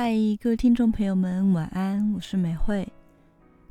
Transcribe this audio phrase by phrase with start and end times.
[0.00, 2.86] 嗨，各位听众朋友们，晚安，我是美惠。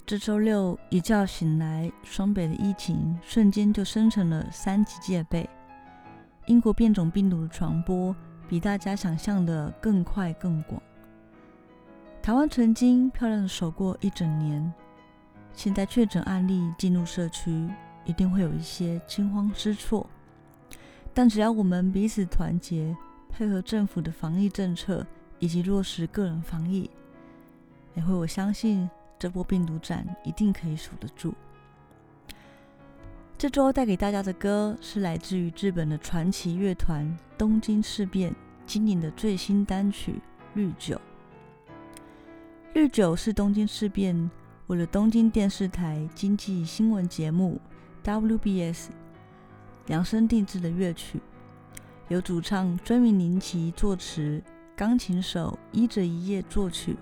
[0.06, 5.50] 这周六一觉醒来，双北的疫情瞬间就升成了三级戒备。
[6.48, 8.14] 英国变种病毒的传播
[8.46, 10.84] 比大家想象的更快更广。
[12.22, 14.74] 台湾曾经漂亮的守过一整年，
[15.54, 17.70] 现在确诊案例进入社区，
[18.04, 20.06] 一定会有一些惊慌失措。
[21.14, 22.94] 但只要我们彼此团结，
[23.30, 25.08] 配合政府的防疫政策，
[25.40, 26.90] 以及落实个人防疫，
[27.94, 31.34] 每回，我相信这波病毒战一定可以守得住。
[33.38, 38.34] 这周带给大家的歌是来自于日本的传奇乐团东京事变
[38.66, 40.14] 今年的最新单曲
[40.56, 40.96] 《绿酒》。
[42.74, 44.30] 《绿酒》是东京事变
[44.66, 47.62] 为了东京电视台经济新闻节目
[48.04, 48.90] WBS
[49.86, 51.22] 量身定制的乐曲，
[52.08, 54.42] 由主唱追名林奇作词。
[54.78, 56.96] 钢琴手伊泽一叶作曲。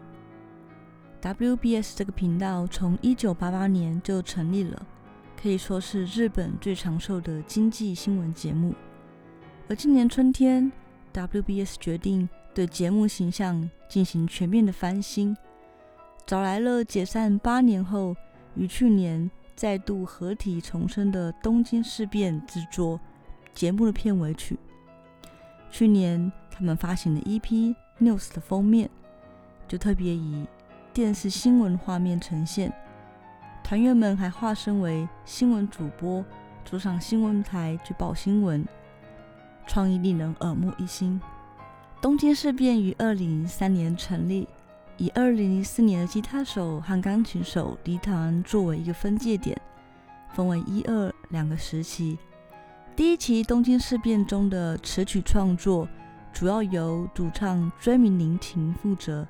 [1.22, 4.82] WBS 这个频道从一九八八年就成立了，
[5.36, 8.74] 可以说是日本最长寿的经济新闻节目。
[9.68, 10.72] 而今年春天
[11.12, 15.36] ，WBS 决定对节目形象进行全面的翻新，
[16.26, 18.16] 找来了解散八年后
[18.56, 22.98] 于去年再度合体重生的东京事变制作
[23.54, 24.58] 节目的片尾曲。
[25.70, 26.32] 去年。
[26.58, 28.90] 他们发行的 EP News 的封面，
[29.68, 30.48] 就特别以
[30.94, 32.72] 电视新闻画面呈现，
[33.62, 36.24] 团员们还化身为新闻主播，
[36.64, 38.66] 坐上新闻台去报新闻，
[39.68, 41.20] 创意令人耳目一新。
[42.02, 44.48] 东京事变于二零零三年成立，
[44.96, 49.60] 以二零零四年的吉他手和钢琴手离团作为一个分界点，
[50.34, 52.18] 分为一二两个时期。
[52.96, 55.86] 第一期东京事变中的词曲创作。
[56.36, 59.26] 主要由主唱追名林琴负责，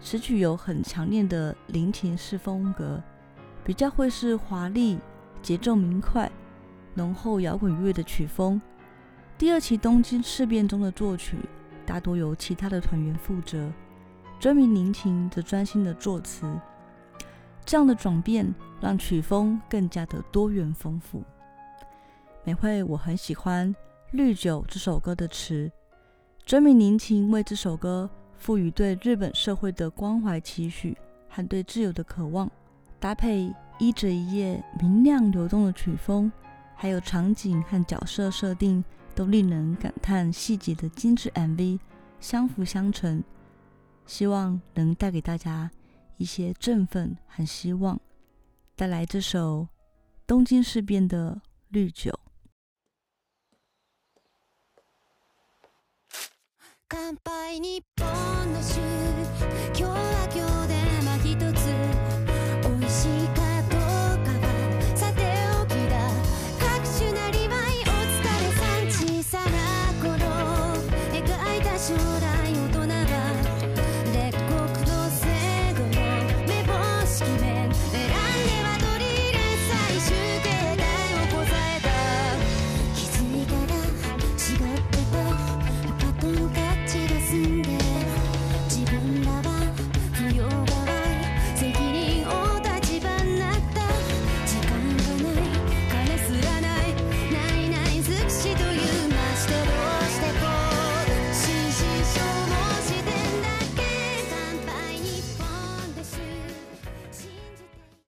[0.00, 3.02] 此曲有很强烈的林琴式风格，
[3.64, 4.96] 比较会是华丽、
[5.42, 6.30] 节奏明快、
[6.94, 8.62] 浓厚摇滚乐的曲风。
[9.36, 11.36] 第二期东京事变中的作曲
[11.84, 13.68] 大多由其他的团员负责，
[14.38, 16.46] 追名林琴则专心的作词。
[17.64, 21.24] 这样的转变让曲风更加的多元丰富。
[22.44, 23.74] 美惠，我很喜欢
[24.12, 25.68] 《绿酒》这首歌的词。
[26.50, 32.50] 真名林琴为这首歌赋予对日本社会的关怀期许和对自由的渴望，
[32.98, 36.28] 搭配一折一页明亮流动的曲风，
[36.74, 38.82] 还有场景和角色设定
[39.14, 41.78] 都令人感叹细节的精致 MV，
[42.18, 43.22] 相辅相成，
[44.04, 45.70] 希望能带给大家
[46.16, 48.00] 一些振奋和希望，
[48.74, 49.68] 带来这首
[50.26, 52.19] 东京事变的绿酒。
[57.62, 58.80] 日本の週